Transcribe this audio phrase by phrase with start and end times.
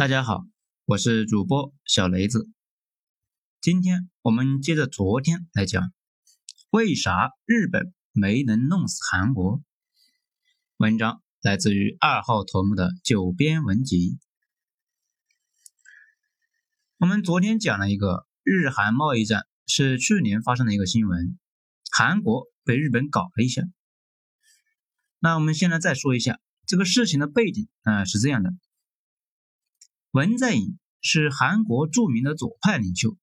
[0.00, 0.46] 大家好，
[0.86, 2.48] 我是主播小雷子。
[3.60, 5.92] 今天我们接着昨天来讲，
[6.70, 9.60] 为啥日本没能弄死韩国？
[10.78, 14.18] 文章来自于二号头目的九编文集。
[16.96, 21.38] 我们昨天讲了一个日韩贸易战，是去年发生的一个新闻，
[21.92, 23.64] 韩国被日本搞了一下。
[25.18, 28.50] 那我们现在再说一下这个事情的背景啊，是这样的。
[30.12, 33.16] 文在寅是韩国著名的左派领袖，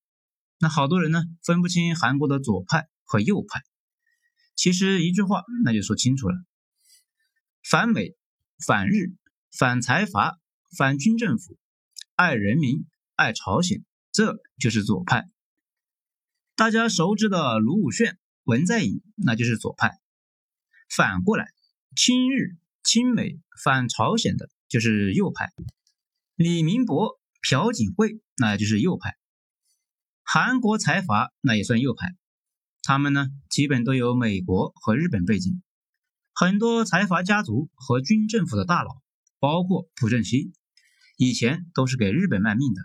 [0.58, 3.62] 那好多人呢分不清韩国的左派和右派。
[4.56, 6.36] 其实一句话那就说清楚了：
[7.70, 8.16] 反美、
[8.66, 9.14] 反日、
[9.52, 10.40] 反财阀、
[10.78, 11.58] 反军政府，
[12.16, 15.30] 爱人民、爱朝鲜，这就是左派。
[16.56, 20.00] 大家熟知的卢武铉、文在寅，那就是左派。
[20.90, 21.46] 反过来，
[21.98, 25.52] 亲日、亲美、反朝鲜的就是右派。
[26.38, 29.10] 李明博、朴槿惠，那就是右派；
[30.22, 32.16] 韩国财阀那也算右派。
[32.84, 35.64] 他们呢，基本都有美国和日本背景。
[36.36, 39.02] 很多财阀家族和军政府的大佬，
[39.40, 40.54] 包括朴正熙，
[41.18, 42.84] 以前都是给日本卖命的。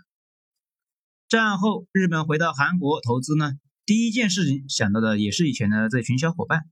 [1.29, 3.51] 战后日本回到韩国投资呢，
[3.85, 6.63] 第一件事情想到的也是以前的这群小伙伴。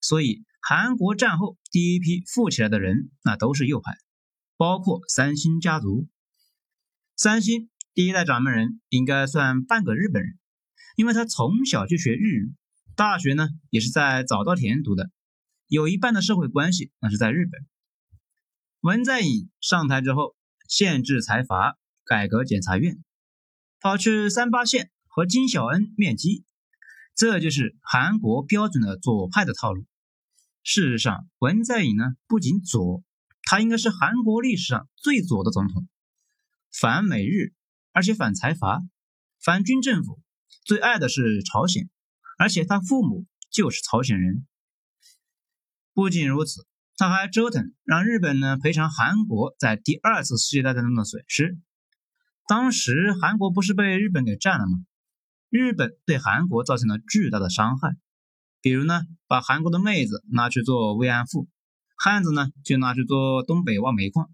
[0.00, 3.92] 所以韩国战后第一批富起来的人，那都是右派，
[4.56, 6.08] 包括三星家族。
[7.16, 10.36] 三星第一代掌门人应该算半个日本人，
[10.96, 12.52] 因为他从小就学日语，
[12.96, 15.12] 大学呢也是在早稻田读的，
[15.68, 17.64] 有一半的社会关系那是在日本。
[18.80, 20.34] 文在寅上台之后，
[20.68, 22.98] 限制财阀，改革检察院，
[23.80, 26.44] 跑去三八线和金小恩面基，
[27.14, 29.86] 这就是韩国标准的左派的套路。
[30.64, 33.04] 事实上，文在寅呢不仅左，
[33.44, 35.86] 他应该是韩国历史上最左的总统。
[36.76, 37.54] 反美日，
[37.92, 38.82] 而且反财阀，
[39.40, 40.20] 反军政府，
[40.64, 41.88] 最爱的是朝鲜，
[42.36, 44.44] 而且他父母就是朝鲜人。
[45.92, 51.56] 不仅如此，他还折腾让日本呢赔偿韩国在第二次世界大战中的损失。
[52.48, 54.84] 当时韩国不是被日本给占了吗？
[55.50, 57.96] 日本对韩国造成了巨大的伤害，
[58.60, 61.48] 比如呢，把韩国的妹子拿去做慰安妇，
[61.96, 64.28] 汉子呢就拿去做东北挖煤矿。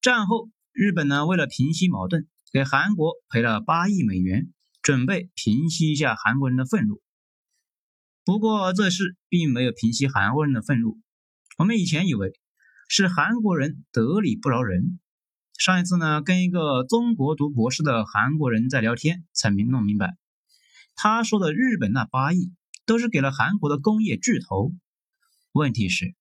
[0.00, 0.50] 战后。
[0.72, 4.50] 日本呢，为了平息矛盾，给韩国赔了八亿美元，
[4.80, 7.02] 准备平息一下韩国人的愤怒。
[8.24, 10.98] 不过这事并没有平息韩国人的愤怒。
[11.58, 12.32] 我们以前以为
[12.88, 14.98] 是韩国人得理不饶人。
[15.58, 20.16] 上一次呢，跟一个中国读博士的韩国人在聊天，才明弄明白，
[20.94, 22.50] 他说的日本那八亿
[22.86, 24.72] 都是给了韩国的工业巨头。
[25.52, 26.14] 问题是，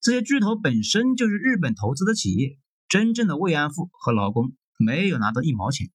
[0.00, 2.58] 这些巨头本身就是日本投资的企业。
[2.94, 5.90] 真正的慰安妇和劳工没有拿到一毛钱，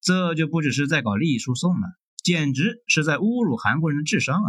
[0.00, 1.88] 这就不只是在搞利益输送了，
[2.22, 4.48] 简直是在侮辱韩国人的智商啊！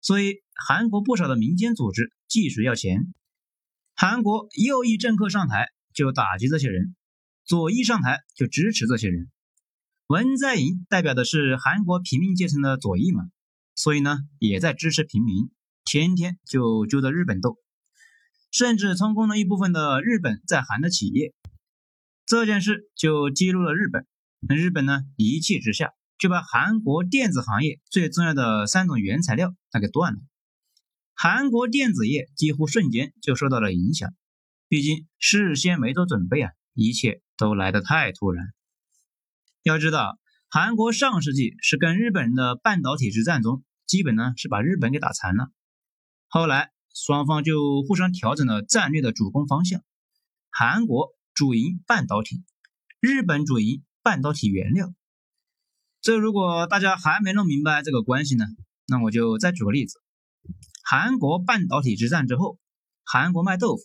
[0.00, 3.14] 所以韩国不少的民间组织继续要钱，
[3.94, 6.96] 韩国右翼政客上台就打击这些人，
[7.44, 9.30] 左翼上台就支持这些人。
[10.08, 13.22] 文在寅代表的是韩国平民阶层的左翼嘛，
[13.76, 15.52] 所以呢也在支持平民，
[15.84, 17.56] 天天就揪着日本斗。
[18.50, 21.32] 甚至充公了一部分的日本在韩的企业，
[22.26, 24.06] 这件事就激怒了日本。
[24.40, 30.18] 那日本呢，一气之下就把韩国电子行业最重要的三种原材料那给断了，
[31.14, 34.12] 韩国电子业几乎瞬间就受到了影响。
[34.66, 38.46] 毕竟事先没做准备啊，一切都来得太突然。
[39.62, 40.18] 要知道，
[40.48, 45.50] 韩国上世纪是跟日本人的半导体之战中，基本呢是把日本给打残了。
[46.26, 46.72] 后来。
[46.94, 49.82] 双方就互相调整了战略的主攻方向，
[50.50, 52.42] 韩国主营半导体，
[53.00, 54.92] 日本主营半导体原料。
[56.00, 58.44] 这如果大家还没弄明白这个关系呢，
[58.86, 60.00] 那我就再举个例子：
[60.82, 62.58] 韩国半导体之战之后，
[63.04, 63.82] 韩国卖豆腐，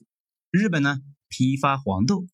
[0.49, 2.25] 日本呢批发黄豆。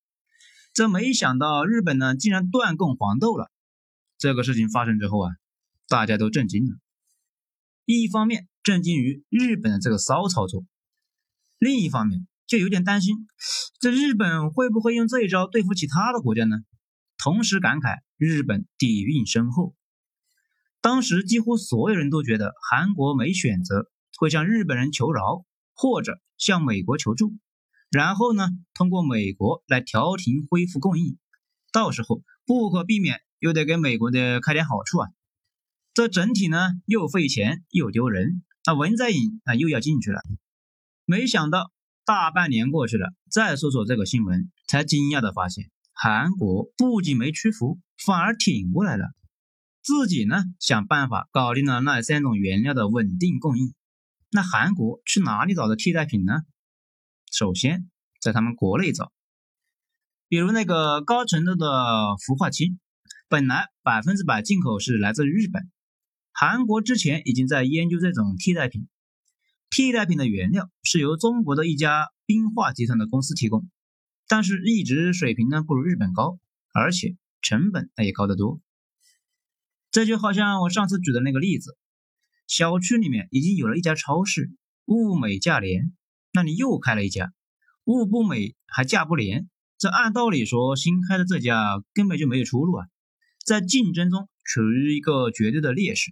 [0.73, 3.52] 这没想到日本呢竟然断供黄豆了。
[4.18, 5.32] 这个事情发生之后啊，
[5.88, 6.78] 大家都震惊了。
[7.85, 10.63] 一方面震惊于日本的这个骚操作，
[11.58, 13.28] 另一方面就有点担心，
[13.79, 16.58] 这日本会不会用这一招对付其他的国家呢？
[17.17, 19.75] 同时感慨日本底蕴深厚。
[20.79, 27.34] 当时几乎所有人都觉得韩国没选择，会向日本人求饶，或者向美国求助，
[27.90, 31.17] 然后呢，通过美国来调停恢复供应，
[31.72, 35.09] 到时候不可避免又得给美国的开点好处啊。
[35.93, 40.22] 这整体呢又费钱又丢人，那文在寅啊又要进去了。
[41.05, 41.72] 没想到
[42.05, 49.08] 大半年过去了，再说说这个新闻，才惊讶的发现，韩国不仅没屈服，反而挺过来了。
[49.84, 53.73] 自己呢想办法搞定了那三种原料的稳定供应。
[54.29, 56.34] 那韩国去哪里找的替代品呢？
[57.31, 57.90] 首先
[58.22, 59.11] 在他们国内找，
[60.28, 61.66] 比如那个高纯度的
[62.17, 62.79] 氟化氢，
[63.28, 65.69] 本来百分之百进口是来自日本，
[66.41, 68.88] 韩国之前已经在研究这种替代品。
[69.70, 73.70] 替代品的原料是由中国的一家冰化集团的公司提供，
[74.28, 76.40] 但是一直水平呢不如日本高，
[76.73, 78.59] 而且成本那也高得多。
[79.91, 81.78] 这就好像我上次举的那个例子。
[82.47, 84.49] 小区里面已经有了一家超市，
[84.85, 85.94] 物美价廉。
[86.34, 87.32] 那你又开了一家，
[87.84, 89.47] 物不美还价不廉。
[89.78, 92.87] 这按道理说，新开的这家根本就没有出路啊，
[93.46, 96.11] 在竞争中处于一个绝对的劣势。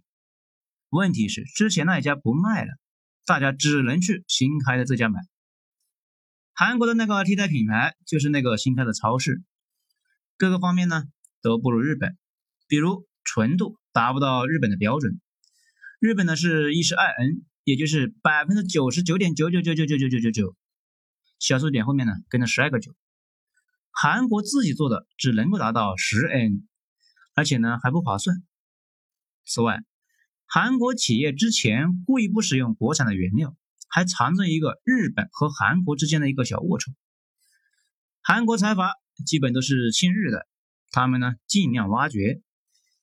[0.90, 2.74] 问题是之前那一家不卖了，
[3.26, 5.20] 大家只能去新开的这家买。
[6.54, 9.44] 韩国的那个替代品牌就是那个新开的超市，
[10.38, 11.04] 各个方面呢
[11.42, 12.18] 都不如日本，
[12.68, 15.22] 比如纯度达不到日本的标准。
[16.00, 20.56] 日本呢是一十二 N，也就是百分之九十九点九九九九九九九九九，
[21.40, 22.96] 小数点后面呢跟着十二个九。
[23.92, 26.68] 韩国自己做的只能够达到十 N，
[27.36, 28.38] 而且呢还不划算。
[29.46, 29.80] 此外，
[30.52, 33.56] 韩国企业之前故意不使用国产的原料，
[33.88, 36.94] 还藏着一个日本和韩国之间的一个小龌龊。
[38.22, 38.94] 韩国财阀
[39.28, 40.48] 基本都是亲日的，
[40.92, 42.42] 他们呢尽量挖掘，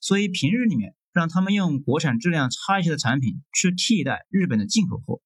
[0.01, 0.95] 所以平日里面。
[1.13, 5.23] 让他们用国产质量差一些的产品去替代日本的进口货，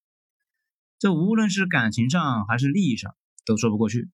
[1.01, 4.09] 这无论是感情上还是利益上都说不过去。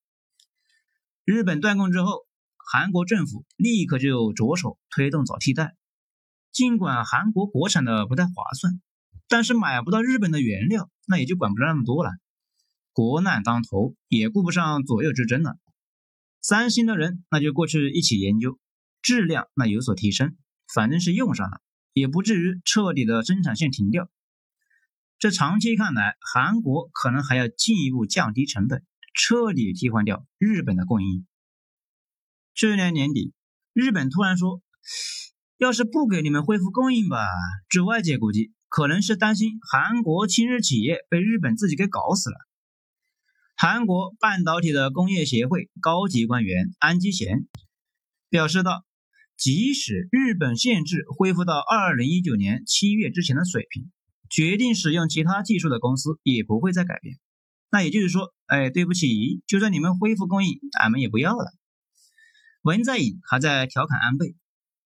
[1.26, 2.26] 日本断供之后，
[2.56, 5.76] 韩国政府立刻就着手推动找替代。
[6.56, 8.80] 尽管韩国国产的不太划算，
[9.28, 12.12] 但是买不到日本的原料，那也就管不了那么多了。
[12.94, 15.58] 国难当头，也顾不上左右之争了。
[16.40, 18.58] 三星的人那就过去一起研究，
[19.02, 20.34] 质量那有所提升，
[20.72, 21.60] 反正是用上了。
[21.92, 24.10] 也不至于彻底的生产线停掉。
[25.18, 28.82] 这长期看来，韩国可能还要进一步降低成本，
[29.12, 31.26] 彻底替换掉日本的供应。
[32.54, 33.34] 去年年底，
[33.74, 34.62] 日本突然说，
[35.58, 37.26] 要是不给你们恢复供应吧，
[37.68, 42.36] 据外界估计，可能是担心韩国亲日企业被日本自己给搞死了。
[43.56, 47.46] 韩国半导体的工业协会高级官员安基贤
[48.28, 48.84] 表示道。
[49.38, 53.92] 即使日本限制恢复到二零一九年七月之前的水平，
[54.30, 57.18] 决定使用其他技术的公司也不会再改变。
[57.70, 61.52] 那也就是说，哎，对不起，就算你们恢复供应，俺们也不要了。
[62.62, 64.34] 文在寅还在调侃安倍，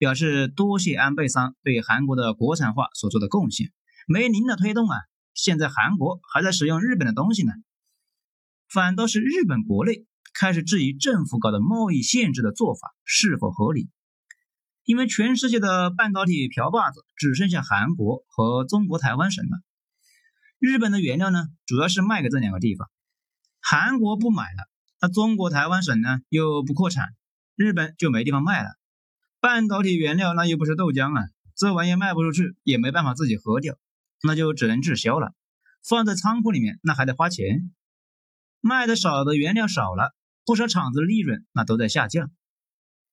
[0.00, 3.70] 表示多谢安倍桑对韩国的国产化所做的贡献，
[4.08, 4.96] 没您的推动啊，
[5.34, 7.52] 现在韩国还在使用日本的东西呢。
[8.72, 13.90] 反倒是日本国内开始质疑政府搞的贸易限制的做法是否合理。
[14.84, 19.60] 因为全世界的半导体瓢把子只剩下韩国和中国台湾省了，
[20.58, 22.88] 日本的原料呢，主要是卖给这两个地方，
[23.60, 24.66] 韩国不买了，
[25.02, 27.14] 那中国台湾省呢又不扩产，
[27.54, 28.79] 日本就没地方卖了。
[29.40, 31.24] 半导体原料那又不是豆浆啊，
[31.56, 33.78] 这玩意卖不出去，也没办法自己喝掉，
[34.22, 35.32] 那就只能滞销了，
[35.82, 37.72] 放在仓库里面那还得花钱，
[38.60, 40.14] 卖的少的原料少了，
[40.44, 42.30] 不少厂子利润那都在下降，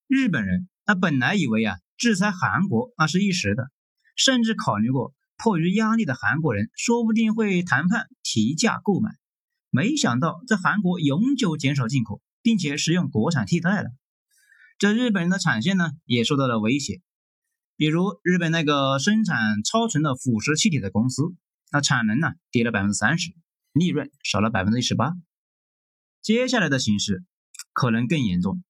[0.08, 0.68] 日本人。
[0.86, 3.70] 那本来以为啊，制裁韩国那是一时的，
[4.16, 9.12] 甚至考虑过迫于压力的韩国人说不定会谈判提价购买，
[9.70, 13.90] 没想到在韩国永久减少进口，并且使用国产替代了。
[14.78, 17.02] 这日本人的产线呢也受到了威胁，
[17.78, 21.24] 比如日本那个生产超纯的腐蚀气体的公司，
[21.72, 23.34] 那产能呢跌了百分之三十，
[23.74, 25.14] 利润少了百分之一十八。
[26.22, 27.24] 接下来的形势
[27.74, 28.64] 可能更严重。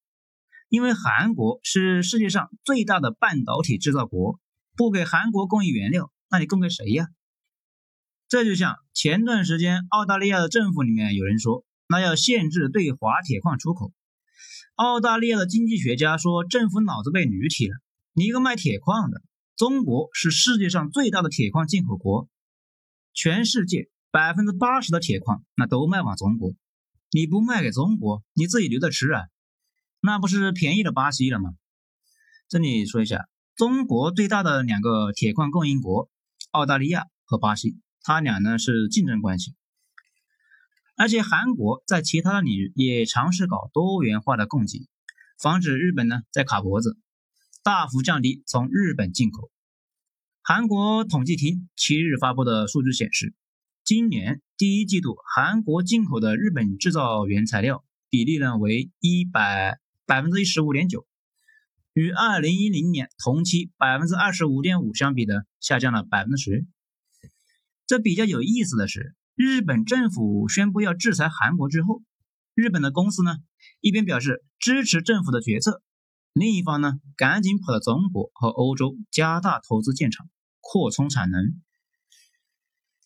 [0.70, 4.40] 因为韩国是世界上最大的半导体制造国，
[4.76, 7.08] 不给韩国供应原料，那你供给谁呀？
[8.28, 13.92] 这就像前段时间澳大利亚的政府里面有人说，那要限制对华铁矿出口。
[14.78, 17.74] 澳大利亚的经济学家说，政府脑子被驴踢了。
[18.12, 19.22] 你一个卖铁矿的，
[19.56, 22.28] 中国是世界上最大的铁矿进口国，
[23.12, 26.54] 全世界百分之八十的铁矿那都卖往中国，
[27.10, 29.22] 你不卖给中国，你自己留着吃啊？
[30.00, 31.50] 那不是便宜了巴西了吗？
[32.48, 36.08] 这里说一下，中国最大的两个铁矿供应国，
[36.52, 39.56] 澳大利亚和巴西，它俩呢是竞争关系。
[40.98, 44.88] 而且韩国在其他的领域也尝试搞多元化的供给，
[45.40, 46.98] 防止日本呢在卡脖子，
[47.62, 49.50] 大幅降低从日本进口。
[50.42, 53.32] 韩国统计厅七日发布的数据显示，
[53.84, 57.84] 今年第一季度韩国进口的日本制造原材料。
[58.10, 61.06] 比例呢为一百百分之一十五点九，
[61.92, 66.66] 与二零一零年同期百分之二十五点五相比的下降了百分之十。
[67.86, 72.02] 这比较有意思的是，日本政府宣布要制裁韩国之后，
[72.54, 73.36] 日本的公司呢
[73.80, 75.80] 一边表示支持政府的决策，
[76.32, 80.28] 另一方呢赶紧跑到中国和欧洲加大投资建厂，
[80.58, 81.40] 扩充产能。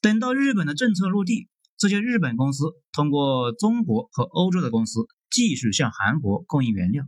[0.01, 7.05] 等到日本的政策落地，这些日本公司通过中国和欧洲的公司继续向韩国供应原料，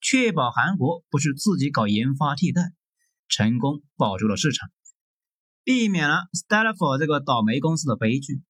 [0.00, 2.62] 确保韩国不是自己搞研发替代，
[3.26, 4.70] 成功保住了市场。
[5.64, 8.40] 避免了 Stellar 这个倒霉公司的悲剧。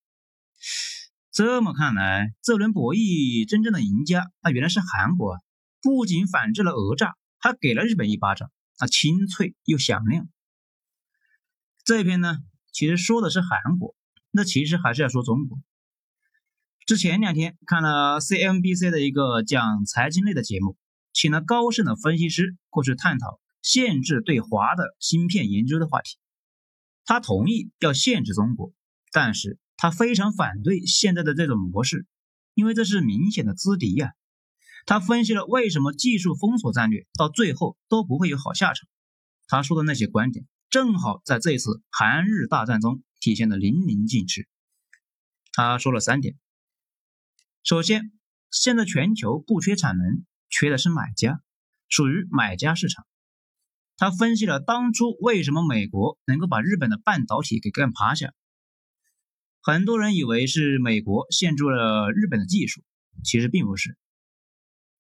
[1.31, 5.41] 这么看来，这轮博弈真正的赢家，那原来是韩国啊，
[5.81, 10.29] 不仅反制了讹诈，还给了日本一巴掌，那清脆又响亮。
[11.85, 12.37] 这篇呢，
[12.71, 13.95] 其实说的是韩国，
[14.31, 15.59] 那其实还是要说中国。
[16.85, 20.77] 之前两天看了 CNBC 的一个讲财经类的节目，
[21.13, 26.19] 请了高盛的分析师过去探讨限制对华的芯片研究的话题。
[27.05, 28.73] 他同意要限制中国，
[29.13, 32.07] 但是他非常反对现在的这种模式，
[32.55, 34.13] 因为这是明显的资敌呀。
[34.87, 38.89] 他分析了为什么技术封锁战略到最后都不会有好下场。
[39.49, 44.49] 他说的那些观点，正好在这次韩日大战中体现的淋漓尽致。
[45.53, 46.37] 他说了三点：
[47.65, 48.13] 首先，
[48.53, 51.41] 现在全球不缺产能，缺的是买家，
[51.89, 53.05] 属于买家市场。
[53.97, 58.33] 他分析了当初为什么美国能够把日本的半导体给干趴下。
[59.65, 62.83] 很多人以为是美国限制了日本的技术，
[63.23, 63.97] 其实并不是。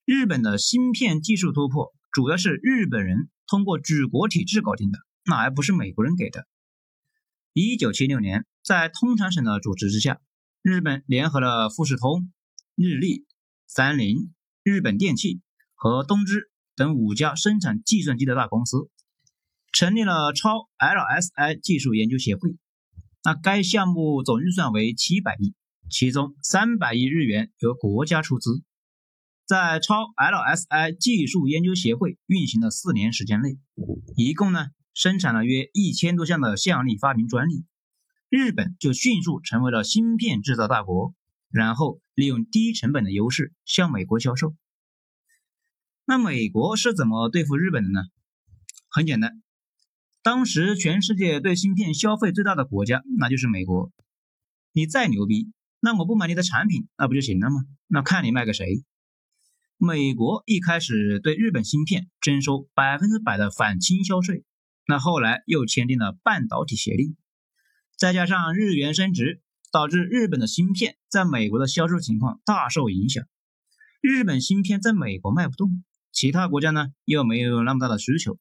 [0.04, 6.46] 日本的芯片技术突破主要是日本人通过举国体制搞定的，那还不是美国人给的。
[7.52, 10.20] 一九七六年，在通产省的主持之下，
[10.62, 12.32] 日本联合了富士通、
[12.76, 13.26] 日立、
[13.66, 15.40] 三菱、日本电器
[15.74, 16.48] 和东芝。
[16.74, 18.88] 等五家生产计算机的大公司
[19.72, 22.56] 成立了超 LSI 技术研究协会。
[23.24, 25.54] 那该项目总预算为七百亿，
[25.88, 28.62] 其中三百亿日元由国家出资。
[29.46, 33.58] 在超 LSI 技术研究协会运行的四年时间内，
[34.16, 37.64] 一共呢生产了约一千多项的项力发明专利，
[38.28, 41.14] 日本就迅速成为了芯片制造大国。
[41.52, 44.56] 然后利用低成本的优势向美国销售。
[46.06, 48.00] 那美国是怎么对付日本的呢？
[48.88, 49.42] 很简单，
[50.22, 53.90] 当时全世界对芯片消费最大的国家那就是美国。
[54.72, 55.50] 你再牛逼，
[55.80, 57.56] 那我不买你的产品，那不就行了吗？
[57.88, 58.84] 那看你卖给谁。
[59.78, 64.44] 美国一开始对日本芯片征收百分之百的反倾销税，
[64.86, 67.16] 那后来又签订了半导体协定，
[67.98, 69.40] 再加上日元升值，
[69.72, 73.24] 导致日本的芯片在美国的销售情况大受影响。
[74.00, 75.82] 日本芯片在美国卖不动。
[76.12, 78.38] 其他国家呢又没有那么大的需求，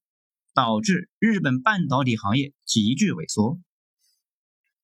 [0.53, 3.59] 导致日本半导体行业急剧萎缩。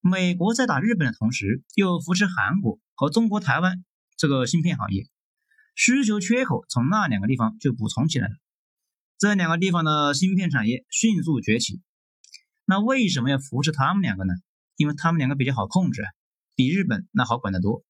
[0.02, 3.84] 美国在打日本的同时，又扶持韩国和中国台湾
[4.16, 5.08] 这个芯片行业，
[5.76, 8.34] 需求缺口从那两个地方就补充起来了。
[9.18, 11.82] 这两个地方的芯片产业迅速崛起。
[12.66, 14.34] 那为什么要扶持他们两个呢？
[14.76, 16.04] 因为他们两个比较好控制，
[16.56, 17.84] 比日本那好管得多。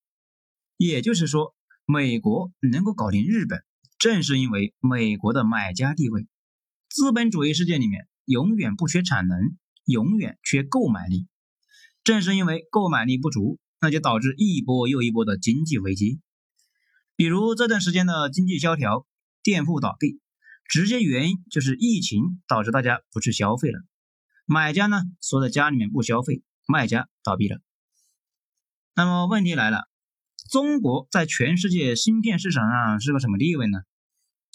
[0.77, 1.55] 也就是说，
[1.85, 3.63] 美国能够搞定日本。
[3.99, 6.27] 正是因为美国的买家地位，
[6.97, 9.37] 资本主义世界里面永远不缺产能，
[9.85, 11.27] 永远缺购买力。
[12.03, 16.19] 正是因为购买力不足，那就导致一波又一波的经济危机。
[17.15, 19.05] 比如这段时间的经济萧条，
[19.43, 20.19] 店铺倒闭，
[20.67, 23.79] 直接原因就是疫情导致大家不去消费了，
[24.47, 27.59] 买家呢缩在家里面不消费，卖家倒闭了。
[28.95, 29.83] 那么问题来了。
[30.49, 33.81] 中国在全世界芯片市场上是个什么地位呢？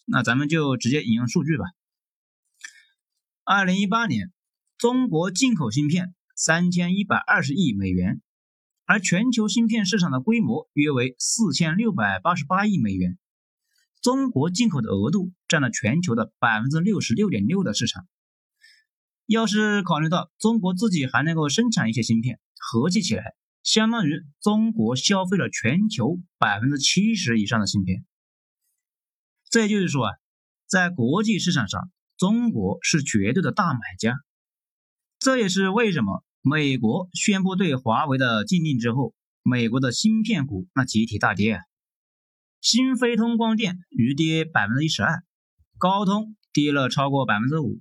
[0.07, 1.67] 那咱们就直接引用数据吧。
[3.45, 4.33] 二零一八年，
[4.79, 8.23] 中国进口芯片三千一百二十亿美元，
[8.85, 13.19] 而全球芯片市场的规模约为四千六百八十八亿美元。
[14.01, 18.07] 中国进口的额度占了全球的百分之六十六点六的市场。
[19.27, 23.35] 要是考虑到中国自己还能够生产一些芯片，合计起来。
[23.65, 28.05] 相当于中国消费了全球百分之七十以上的芯片，
[29.51, 30.13] 这也就是说啊，
[30.67, 31.91] 在国际市场上，
[32.23, 34.15] 中国是绝对的大买家。
[35.19, 39.13] 这也是为什么美国宣布对华为的禁令之后，
[39.43, 41.63] 美国的芯片股那集体大跌啊。
[42.61, 45.25] 新飞通光电余跌百分之一十二，
[45.79, 47.81] 高通跌了超过百分之五，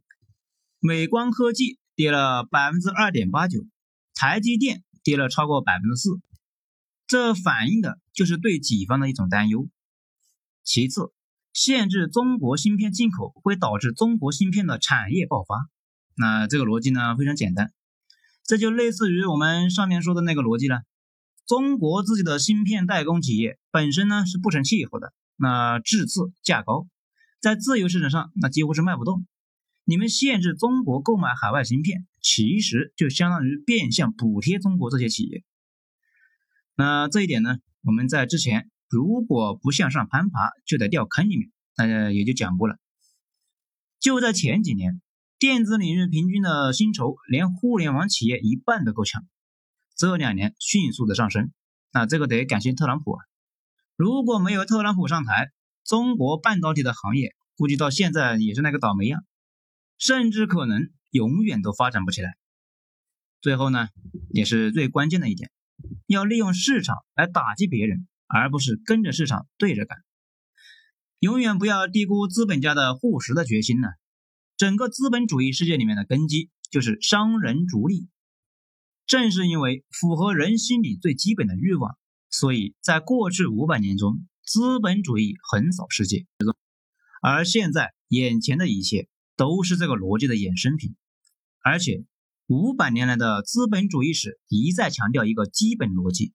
[0.80, 3.60] 美光科技跌了百分之二点八九，
[4.16, 4.84] 台积电。
[5.04, 6.12] 跌了超过百分之四，
[7.08, 9.68] 这反映的就是对己方的一种担忧。
[10.64, 11.12] 其次，
[11.54, 15.70] 限制中国芯片进口会导致中国芯片的产业爆发。
[16.16, 17.74] 那这个逻辑呢非常简单，
[18.44, 20.82] 这就类似于我们上面说的那个逻辑了。
[21.48, 26.88] 中国自己的芯片代工企业本身呢是不成气候的，那质次价高，
[27.42, 29.26] 在自由市场上那几乎是卖不动。
[29.84, 35.44] 你们限制中国购买海外芯片，其实就相当于变相补贴中国这些企业。
[36.76, 42.78] 那这一点呢，我们在之前如果不向上攀爬，就得掉坑里面，大家也就讲过了。
[44.02, 45.02] 就在前几年，
[45.40, 49.26] 电子领域平均的薪酬连互联网企业一半都够呛。
[49.96, 51.54] 这两年迅速的上升，
[51.94, 53.24] 那这个得感谢特朗普啊！
[53.96, 55.52] 如果没有特朗普上台，
[55.86, 59.24] 中国半导体的行业估计到现在也是那个倒霉样，
[59.98, 62.36] 甚至可能永远都发展不起来。
[63.40, 63.88] 最后呢，
[64.32, 65.50] 也是最关键的一点，
[66.08, 69.98] 要利用市场来打击别人，而不是跟着市场对着干。
[71.20, 73.88] 永远不要低估资本家的护食的决心呢。
[74.58, 78.08] 整个资本主义世界里面的根基就是商人逐利。
[79.08, 81.98] 正是因为符合人心里最基本的欲望，
[82.30, 86.26] 所以在过去五百年中，资本主义横扫世界。
[87.22, 90.96] 而现在眼前的一切都是这个逻辑的衍生品。
[91.64, 92.06] 而且
[92.48, 96.34] 五百年来的资本主义史一再强调一个基本逻辑：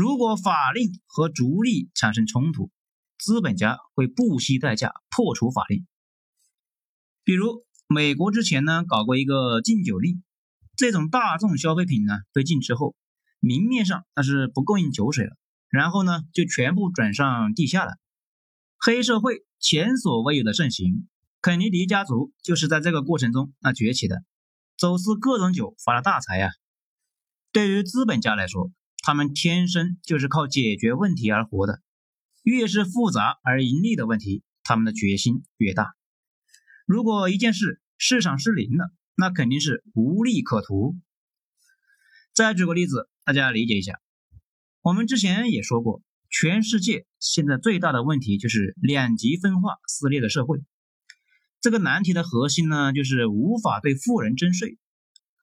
[0.00, 2.70] 如果法令和逐利产生冲突，
[3.18, 5.86] 资本家会不惜代价破除法令。
[7.22, 10.22] 比如美国之前呢搞过一个禁酒令。
[10.74, 12.96] 这种大众消费品呢被禁之后，
[13.40, 15.36] 明面上那是不供应酒水了，
[15.68, 17.98] 然后呢就全部转上地下了，
[18.78, 21.06] 黑社会前所未有的盛行，
[21.42, 24.24] 肯尼迪家族就是在这个过程中那崛起的，
[24.78, 26.48] 走私各种酒发了大财呀。
[27.52, 28.72] 对于资本家来说，
[29.10, 31.82] 他们天生就是靠解决问题而活的，
[32.44, 35.96] 越是复杂而盈利的问题，他们的决心越大。
[36.86, 40.94] 如果一件事市场失灵了，那肯定是无利可图。
[42.32, 43.98] 再举个例子，大家理解一下。
[44.80, 50.62] 我们之前也说过，全世界现在最大的问题就是两极分化、撕裂的社会。
[51.60, 54.78] 这个难题的核心呢，就是无法对富人征税，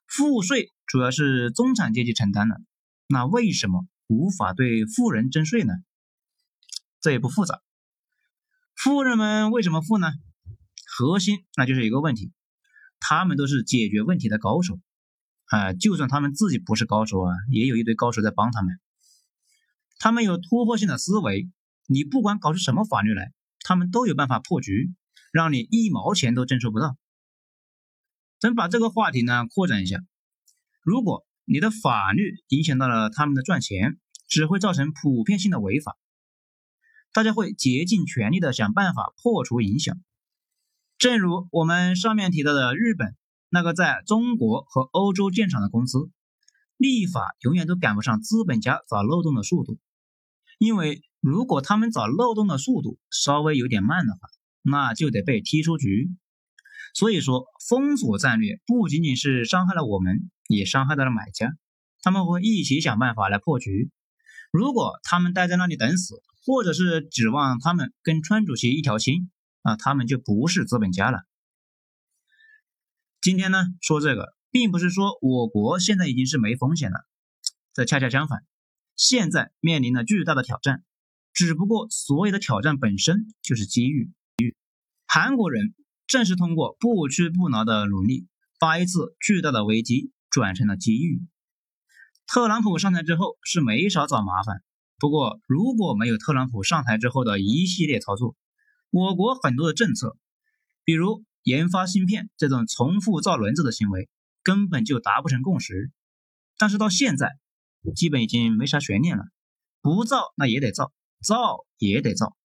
[0.06, 2.62] 赋税主要是中产阶级承担的。
[3.08, 5.72] 那为什么无法对富人征税呢？
[7.00, 7.62] 这也不复杂。
[8.76, 10.12] 富人们为什么富呢？
[10.86, 12.32] 核心那就是一个问题。
[13.00, 14.80] 他们都是解决问题的高手
[15.46, 15.72] 啊！
[15.72, 18.80] 就算他们自己不是高手啊，也有一堆高手在帮他们。
[20.00, 21.48] 他们有突破性的思维，
[21.86, 24.92] 你不管搞出什么法律来，他们都有办法破局，
[25.32, 26.96] 让你一毛钱都征收不到。
[28.40, 30.00] 咱把这个话题呢扩展一下，
[30.82, 35.96] 如果你的法律影响到了他们的赚钱，只会造成普遍性的违法，
[37.14, 39.98] 大家会竭尽全力的想办法破除影响。
[40.98, 43.16] 正如我们上面提到的，日本
[43.48, 46.10] 那个在中国和欧洲建厂的公司，
[46.76, 49.78] 立法永远都赶不上资本家找漏洞的速度。
[50.58, 54.28] 因为如果他们找漏洞的速度稍微有点慢的话，
[54.60, 56.10] 那就得被踢出局。
[56.92, 61.56] 所以说，封锁战略不仅仅是伤害了我们，也伤害到了买家。
[62.02, 63.90] 他们会一起想办法来破局。
[64.50, 69.30] 如果他们待在那里等死，或者是指望他们跟川主席一条心。
[69.60, 71.24] 那他们就不是资本家了。
[73.20, 77.04] 今天呢，说这个，并不是说我国现在已经是没风险了，
[77.74, 78.46] 这恰恰相反，
[78.96, 80.84] 现在面临了巨大的挑战。
[81.34, 84.12] 只不过，所有的挑战本身就是机遇。
[85.06, 85.74] 韩国人
[86.06, 91.20] 正是通过不屈不挠的努力，把一次巨大的危机转成了机遇。
[92.26, 94.62] 特朗普上台之后是没少找麻烦，
[94.98, 98.36] 不过如果没有特朗普上台之后的一系列操作，
[98.90, 100.16] 我国很多的政策，
[100.84, 104.08] 比如研发芯片这种重复造轮子的行为，
[104.42, 105.90] 根本就达不成共识。
[106.58, 107.38] 但是到现在，
[107.94, 109.24] 基本已经没啥悬念了，
[109.80, 112.36] 不造那也得造，造也得造。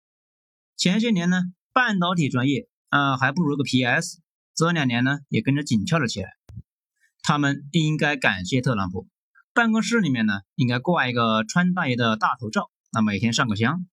[0.78, 1.42] 前些年呢，
[1.74, 4.22] 半导体专业啊还不如个 PS，
[4.56, 6.30] 这两年呢也跟着紧俏了起来。
[7.24, 9.08] 他们应该感谢特朗普，
[9.54, 13.88] 办公室里面呢应该挂一个川大爷的大头照，那每天上个香。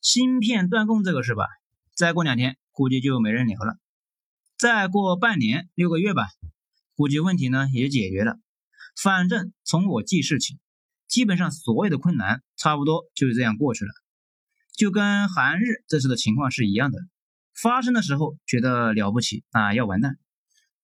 [0.00, 1.44] 芯片断供这个事吧，
[1.92, 3.78] 再过两天估计就没人聊了，
[4.56, 6.28] 再过半年六个月吧，
[6.94, 8.38] 估计问题呢也解决了。
[8.96, 10.60] 反正从我记事起，
[11.08, 13.90] 基本上所有的困难差不多就是这样过去了，
[14.76, 17.00] 就跟韩日这次的情况是一样的。
[17.60, 20.16] 发生的时候觉得了不起啊，要完蛋，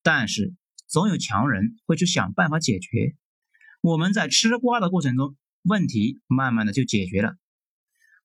[0.02, 0.54] 但是
[0.90, 3.14] 总有强人会去想办法解决。
[3.80, 7.36] 我们在吃瓜的过程中，问题慢慢的就解决了。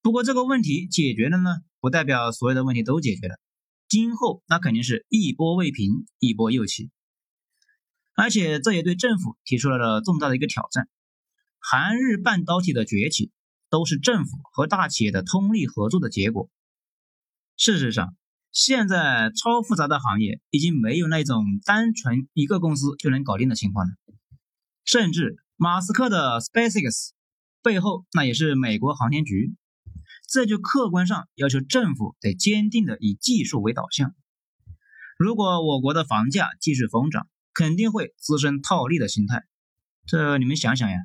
[0.01, 3.35] 不过这个问题解决了呢，不代表所有的问题都解决了。
[3.87, 6.89] 今后那肯定是一波未平，一波又起。
[8.15, 10.89] 而且这也对政府提出来了重大的一个挑战。
[11.59, 13.31] 韩日半导体的崛起
[13.69, 16.49] 都是政府和大企业的通力合作的结果。
[17.57, 18.15] 事实上，
[18.55, 23.91] 现在超复杂的行业已经没有那种单纯一个公司就能搞定的情况了。
[24.85, 27.09] 甚至马斯克的 SpaceX
[27.61, 29.53] 背后那也是美国航天局，
[30.29, 34.15] 这就客观上要求政府得坚定的以技术为导向。
[35.17, 39.43] 如果我国的房价继续疯涨，肯定会滋生套利的心态，
[40.05, 40.99] 这你们想想呀，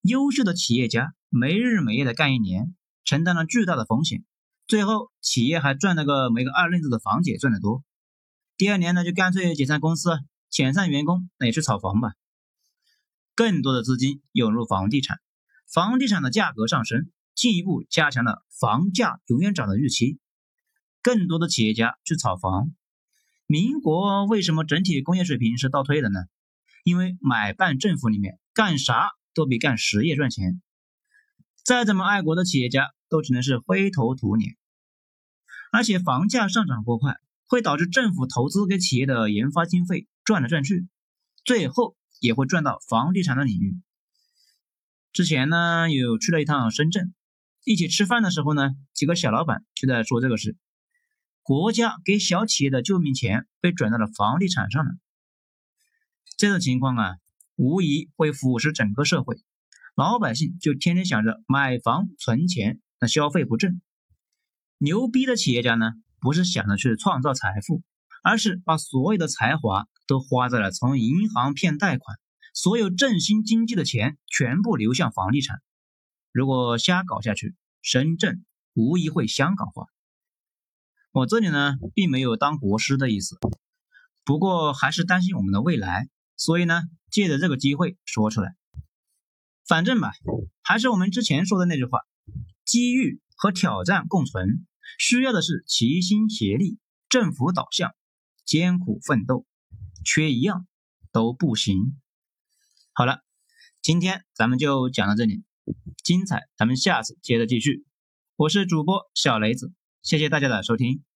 [0.00, 4.24] 优秀的企业家没日没夜的干一年，承担了巨大的风险，
[4.70, 7.82] 最后企业还赚了个没个二愣子的房姐赚得多，
[8.56, 10.10] 第二年呢就干脆解散公司，
[10.48, 12.12] 遣散员工，那也去炒房吧。
[13.34, 15.18] 更多的资金涌入房地产，
[15.66, 20.20] 房地产的价格上升，进一步加强了房价永远涨的预期，
[21.02, 22.70] 更多的企业家去炒房。
[23.46, 26.20] 民国为什么整体工业水平是倒退的呢？
[26.84, 30.62] 因为买办政府里面干啥都比干实业赚钱，
[31.64, 34.56] 再怎么爱国的企业家都只能是灰头土脸。
[35.70, 40.88] 而且房价上涨过快，会导致政府投资给企业的研发经费转来转去，
[41.44, 43.80] 最后也会转到房地产的领域。
[45.12, 47.14] 之前呢，有去了一趟深圳，
[47.64, 50.56] 一起吃饭的时候呢，几个小老板就在说这个事。
[51.42, 54.90] 国家给小企业的救命钱被转到了房地产上了，
[56.36, 57.16] 这种情况啊，
[57.56, 59.36] 无疑会腐蚀整个社会。
[59.96, 63.80] 老百姓就天天想着买房存钱，那消费不振。
[64.82, 67.82] 牛逼的企业家呢，不是想着去创造财富，
[68.22, 72.18] 而是把所有的才华都花在了从银行骗贷款，
[72.54, 75.60] 所有振兴经济的钱全部流向房地产。
[76.32, 79.84] 如果瞎搞下去，深圳无疑会香港化。
[81.12, 83.36] 我这里呢，并没有当国师的意思，
[84.24, 88.54] 不过还是担心我们的未来，所以呢，借着这个机会说出来。
[89.68, 90.12] 反正吧，
[90.62, 92.00] 还是我们之前说的那句话：
[92.64, 94.66] 机遇和挑战共存，
[94.98, 97.94] 需要的是齐心协力、政府导向、
[98.44, 99.46] 艰苦奋斗，
[100.04, 100.66] 缺一样
[101.12, 101.76] 都不行。
[102.92, 103.20] 好了，
[103.82, 105.44] 今天咱们就讲到这里，
[106.02, 107.84] 精彩咱们下次接着继续。
[108.36, 109.72] 我是主播小雷子。
[110.02, 111.09] 谢谢大家的收听。